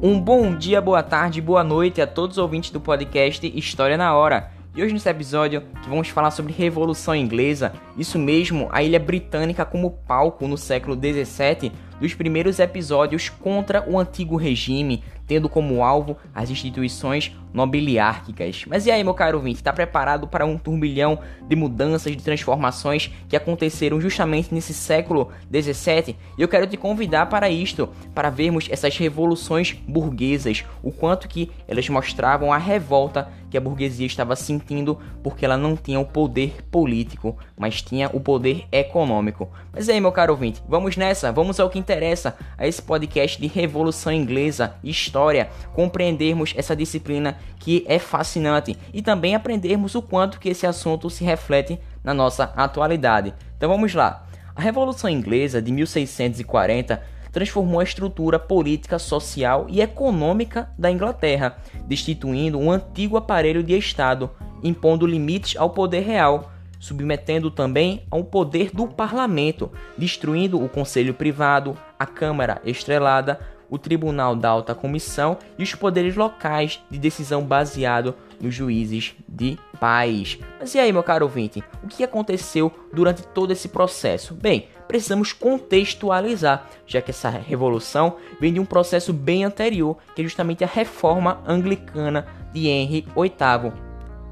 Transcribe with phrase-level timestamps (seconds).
[0.00, 4.14] Um bom dia, boa tarde, boa noite a todos os ouvintes do podcast História na
[4.14, 4.48] Hora.
[4.76, 9.64] E hoje nesse episódio que vamos falar sobre Revolução Inglesa, isso mesmo, a ilha britânica
[9.64, 16.16] como palco no século 17 dos primeiros episódios contra o antigo regime, tendo como alvo
[16.34, 18.64] as instituições nobiliárquicas.
[18.66, 23.10] Mas e aí, meu caro ouvinte, está preparado para um turbilhão de mudanças, de transformações
[23.28, 26.16] que aconteceram justamente nesse século 17?
[26.36, 31.50] E eu quero te convidar para isto, para vermos essas revoluções burguesas, o quanto que
[31.66, 36.62] elas mostravam a revolta que a burguesia estava sentindo porque ela não tinha o poder
[36.70, 39.48] político, mas tinha o poder econômico.
[39.72, 43.46] Mas aí, meu caro ouvinte, vamos nessa, vamos ao que interessa a esse podcast de
[43.46, 50.50] Revolução Inglesa, história, compreendermos essa disciplina que é fascinante e também aprendermos o quanto que
[50.50, 53.32] esse assunto se reflete na nossa atualidade.
[53.56, 54.26] Então vamos lá.
[54.54, 57.02] A Revolução Inglesa de 1640
[57.32, 64.30] transformou a estrutura política, social e econômica da Inglaterra, destituindo um antigo aparelho de Estado,
[64.62, 71.76] impondo limites ao poder real, submetendo também ao poder do parlamento, destruindo o conselho privado,
[71.98, 78.14] a Câmara Estrelada, o Tribunal da Alta Comissão e os poderes locais de decisão baseado
[78.40, 80.38] nos juízes de paz.
[80.58, 84.34] Mas e aí, meu caro ouvinte, o que aconteceu durante todo esse processo?
[84.34, 90.24] Bem, precisamos contextualizar, já que essa revolução vem de um processo bem anterior, que é
[90.24, 93.72] justamente a reforma anglicana de Henry VIII,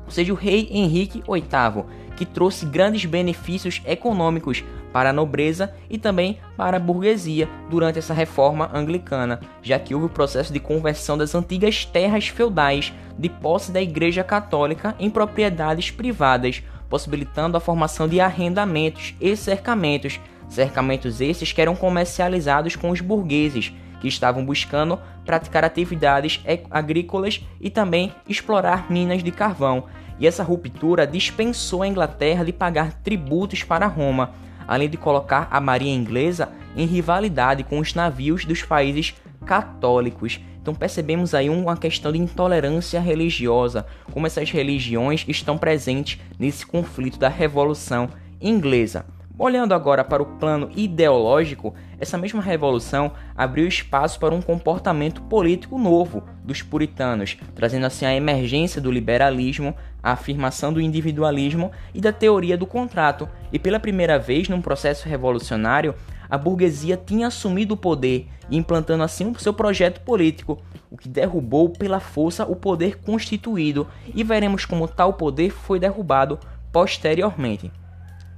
[0.07, 1.85] ou seja, o rei Henrique VIII,
[2.17, 8.15] que trouxe grandes benefícios econômicos para a nobreza e também para a burguesia durante essa
[8.15, 13.71] reforma anglicana, já que houve o processo de conversão das antigas terras feudais de posse
[13.71, 21.53] da Igreja Católica em propriedades privadas, possibilitando a formação de arrendamentos e cercamentos, cercamentos esses
[21.53, 28.91] que eram comercializados com os burgueses, que estavam buscando praticar atividades agrícolas e também explorar
[28.91, 29.85] minas de carvão.
[30.19, 34.31] E essa ruptura dispensou a Inglaterra de pagar tributos para Roma,
[34.67, 40.41] além de colocar a marinha inglesa em rivalidade com os navios dos países católicos.
[40.61, 47.19] Então percebemos aí uma questão de intolerância religiosa, como essas religiões estão presentes nesse conflito
[47.19, 48.09] da Revolução
[48.41, 49.07] Inglesa.
[49.39, 55.79] Olhando agora para o plano ideológico, essa mesma revolução abriu espaço para um comportamento político
[55.79, 59.75] novo dos puritanos, trazendo assim a emergência do liberalismo,
[60.07, 63.29] a afirmação do individualismo e da teoria do contrato.
[63.53, 65.97] E pela primeira vez num processo revolucionário,
[66.31, 71.71] a burguesia tinha assumido o poder, implantando assim o seu projeto político, o que derrubou
[71.71, 76.39] pela força o poder constituído, e veremos como tal poder foi derrubado
[76.71, 77.73] posteriormente.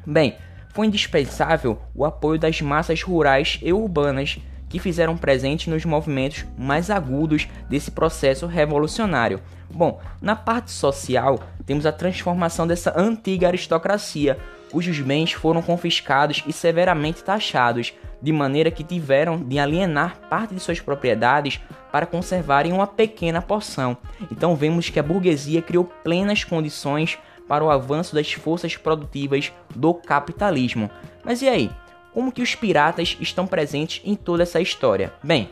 [0.06, 0.36] Bem,
[0.72, 6.90] foi indispensável o apoio das massas rurais e urbanas que fizeram presente nos movimentos mais
[6.90, 9.40] agudos desse processo revolucionário.
[9.70, 14.38] Bom, na parte social, temos a transformação dessa antiga aristocracia,
[14.70, 20.60] cujos bens foram confiscados e severamente taxados, de maneira que tiveram de alienar parte de
[20.60, 21.60] suas propriedades
[21.92, 23.96] para conservarem uma pequena porção.
[24.30, 29.94] Então vemos que a burguesia criou plenas condições para o avanço das forças produtivas do
[29.94, 30.90] capitalismo.
[31.24, 31.70] Mas e aí?
[32.18, 35.12] Como que os piratas estão presentes em toda essa história?
[35.22, 35.48] Bem,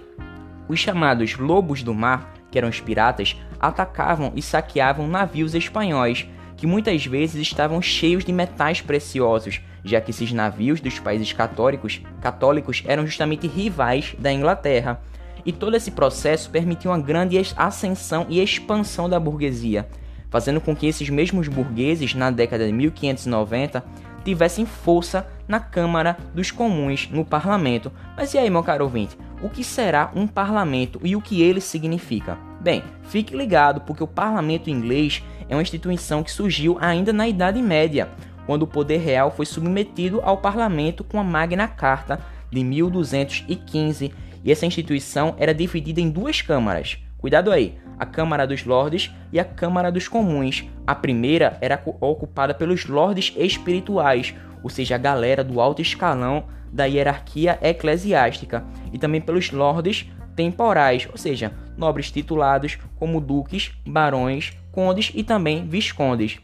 [0.68, 6.66] os chamados lobos do mar, que eram os piratas, atacavam e saqueavam navios espanhóis, que
[6.66, 12.82] muitas vezes estavam cheios de metais preciosos, já que esses navios dos países católicos, católicos
[12.84, 15.00] eram justamente rivais da Inglaterra.
[15.44, 19.88] E todo esse processo permitiu uma grande ascensão e expansão da burguesia,
[20.28, 23.84] fazendo com que esses mesmos burgueses, na década de 1590,
[24.26, 27.92] tivessem força na Câmara dos Comuns, no parlamento.
[28.16, 31.60] Mas e aí, meu caro ouvinte, o que será um parlamento e o que ele
[31.60, 32.36] significa?
[32.60, 37.62] Bem, fique ligado, porque o parlamento inglês é uma instituição que surgiu ainda na Idade
[37.62, 38.08] Média,
[38.46, 42.20] quando o poder real foi submetido ao parlamento com a Magna Carta
[42.50, 44.12] de 1215,
[44.42, 46.98] e essa instituição era dividida em duas câmaras.
[47.18, 50.64] Cuidado aí, a Câmara dos Lordes e a Câmara dos Comuns.
[50.86, 56.84] A primeira era ocupada pelos lordes espirituais, ou seja, a galera do alto escalão da
[56.84, 65.10] hierarquia eclesiástica, e também pelos lordes temporais, ou seja, nobres titulados como duques, barões, condes
[65.14, 66.38] e também viscondes.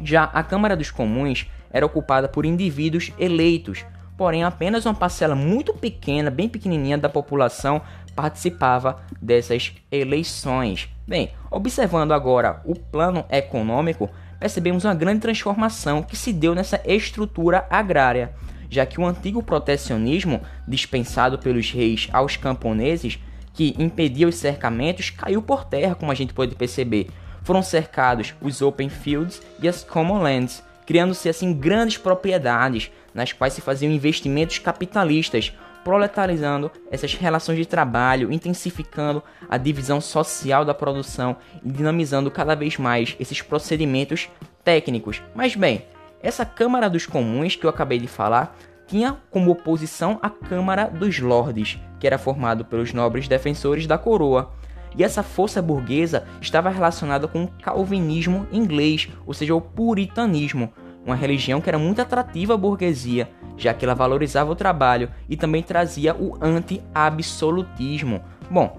[0.00, 3.84] Já a Câmara dos Comuns era ocupada por indivíduos eleitos,
[4.16, 7.82] porém apenas uma parcela muito pequena, bem pequenininha da população
[8.16, 10.88] participava dessas eleições.
[11.06, 14.10] Bem, observando agora o plano econômico,
[14.40, 18.34] percebemos uma grande transformação que se deu nessa estrutura agrária,
[18.68, 23.20] já que o antigo protecionismo dispensado pelos reis aos camponeses
[23.52, 27.08] que impedia os cercamentos, caiu por terra, como a gente pode perceber.
[27.42, 33.54] Foram cercados os open fields e as common lands, criando-se assim grandes propriedades nas quais
[33.54, 35.52] se faziam investimentos capitalistas,
[35.86, 42.76] proletarizando essas relações de trabalho, intensificando a divisão social da produção e dinamizando cada vez
[42.76, 44.28] mais esses procedimentos
[44.64, 45.22] técnicos.
[45.32, 45.84] Mas bem,
[46.20, 48.56] essa Câmara dos Comuns que eu acabei de falar
[48.88, 54.50] tinha como oposição a Câmara dos Lordes, que era formado pelos nobres defensores da coroa.
[54.96, 60.72] E essa força burguesa estava relacionada com o calvinismo inglês, ou seja, o puritanismo,
[61.04, 65.36] uma religião que era muito atrativa à burguesia, já que ela valorizava o trabalho e
[65.36, 68.22] também trazia o anti-absolutismo.
[68.50, 68.78] Bom,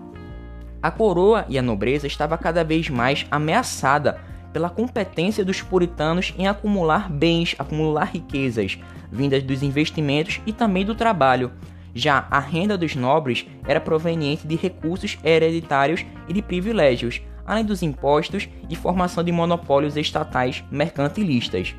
[0.81, 4.19] a coroa e a nobreza estava cada vez mais ameaçada
[4.53, 8.79] pela competência dos puritanos em acumular bens, acumular riquezas,
[9.11, 11.51] vindas dos investimentos e também do trabalho.
[11.93, 17.81] Já a renda dos nobres era proveniente de recursos hereditários e de privilégios, além dos
[17.81, 21.73] impostos e formação de monopólios estatais mercantilistas.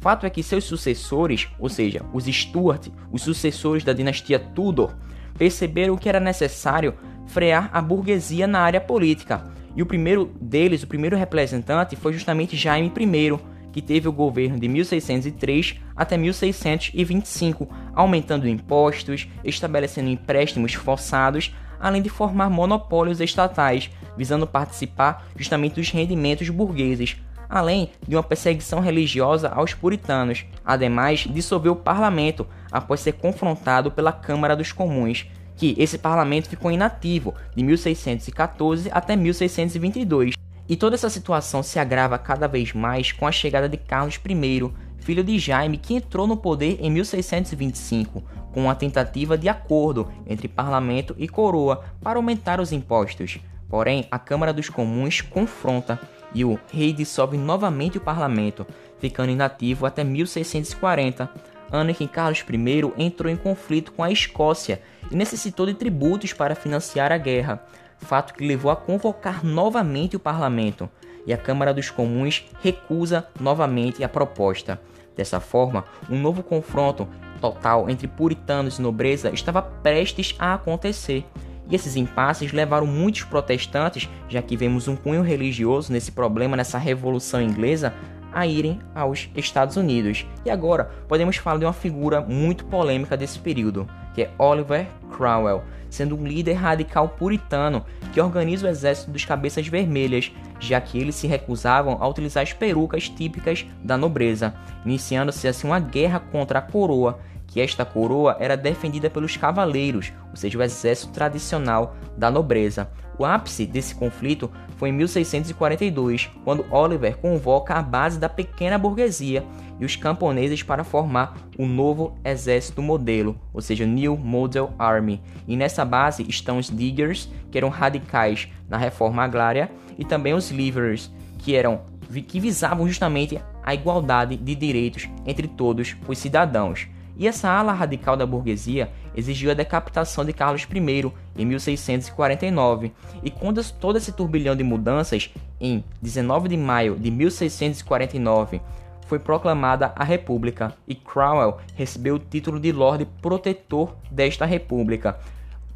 [0.00, 4.96] Fato é que seus sucessores, ou seja, os Stuart, os sucessores da dinastia Tudor,
[5.36, 6.94] perceberam que era necessário
[7.26, 9.44] frear a burguesia na área política.
[9.76, 13.38] E o primeiro deles, o primeiro representante, foi justamente Jaime I,
[13.72, 22.08] que teve o governo de 1603 até 1625, aumentando impostos, estabelecendo empréstimos forçados, além de
[22.08, 27.16] formar monopólios estatais, visando participar justamente dos rendimentos burgueses,
[27.50, 30.46] além de uma perseguição religiosa aos puritanos.
[30.64, 35.26] Ademais, dissolveu o parlamento após ser confrontado pela Câmara dos Comuns,
[35.56, 40.34] que esse parlamento ficou inativo de 1614 até 1622.
[40.68, 44.72] E toda essa situação se agrava cada vez mais com a chegada de Carlos I,
[45.00, 48.22] filho de Jaime, que entrou no poder em 1625,
[48.52, 53.40] com uma tentativa de acordo entre parlamento e coroa para aumentar os impostos.
[53.68, 55.98] Porém, a Câmara dos Comuns confronta
[56.34, 58.66] e o rei dissolve novamente o parlamento,
[58.98, 61.30] ficando inativo até 1640,
[61.72, 64.80] ano em que Carlos I entrou em conflito com a Escócia
[65.10, 67.64] e necessitou de tributos para financiar a guerra
[68.00, 70.88] fato que levou a convocar novamente o parlamento,
[71.26, 74.80] e a Câmara dos Comuns recusa novamente a proposta.
[75.14, 77.06] Dessa forma, um novo confronto
[77.40, 81.24] total entre puritanos e nobreza estava prestes a acontecer.
[81.70, 86.78] E esses impasses levaram muitos protestantes, já que vemos um cunho religioso nesse problema, nessa
[86.78, 87.94] revolução inglesa,
[88.32, 90.26] a irem aos Estados Unidos.
[90.44, 95.62] E agora podemos falar de uma figura muito polêmica desse período, que é Oliver Cromwell,
[95.88, 101.14] sendo um líder radical puritano que organiza o exército dos cabeças vermelhas, já que eles
[101.14, 106.62] se recusavam a utilizar as perucas típicas da nobreza, iniciando-se assim uma guerra contra a
[106.62, 107.18] coroa,
[107.50, 112.88] que esta coroa era defendida pelos cavaleiros, ou seja, o exército tradicional da nobreza.
[113.18, 119.44] O ápice desse conflito foi em 1642, quando Oliver convoca a base da pequena burguesia
[119.78, 125.20] e os camponeses para formar o novo exército modelo, ou seja, New Model Army.
[125.46, 130.50] E nessa base estão os Diggers, que eram radicais na reforma agrária, e também os
[130.50, 131.82] Leavers, que eram
[132.26, 136.88] que visavam justamente a igualdade de direitos entre todos os cidadãos.
[137.16, 142.92] E essa ala radical da burguesia exigiu a decapitação de Carlos I em 1649.
[143.22, 148.60] E quando todo esse turbilhão de mudanças, em 19 de maio de 1649,
[149.06, 155.18] foi proclamada a República e Cromwell recebeu o título de Lorde Protetor desta República,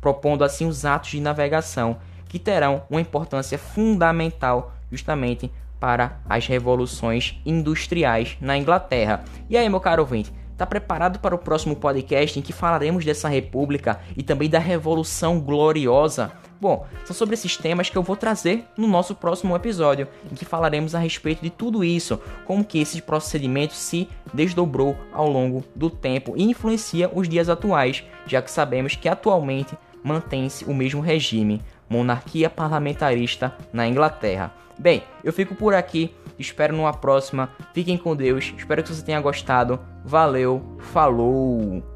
[0.00, 1.96] propondo assim os atos de navegação
[2.28, 5.50] que terão uma importância fundamental justamente
[5.80, 9.24] para as revoluções industriais na Inglaterra.
[9.50, 13.28] E aí, meu caro ouvinte, Está preparado para o próximo podcast em que falaremos dessa
[13.28, 16.30] república e também da Revolução Gloriosa?
[16.60, 20.44] Bom, são sobre esses temas que eu vou trazer no nosso próximo episódio, em que
[20.44, 25.90] falaremos a respeito de tudo isso, como que esse procedimento se desdobrou ao longo do
[25.90, 31.60] tempo e influencia os dias atuais, já que sabemos que atualmente mantém-se o mesmo regime,
[31.90, 34.54] monarquia parlamentarista na Inglaterra.
[34.78, 36.14] Bem, eu fico por aqui.
[36.38, 37.50] Espero numa próxima.
[37.72, 38.52] Fiquem com Deus.
[38.56, 39.80] Espero que você tenha gostado.
[40.04, 40.76] Valeu.
[40.78, 41.93] Falou.